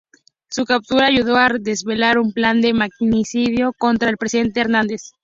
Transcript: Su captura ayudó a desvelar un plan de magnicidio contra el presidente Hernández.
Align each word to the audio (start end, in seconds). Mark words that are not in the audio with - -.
Su 0.49 0.65
captura 0.65 1.05
ayudó 1.05 1.35
a 1.35 1.47
desvelar 1.59 2.17
un 2.17 2.33
plan 2.33 2.59
de 2.59 2.73
magnicidio 2.73 3.71
contra 3.77 4.09
el 4.09 4.17
presidente 4.17 4.59
Hernández. 4.59 5.11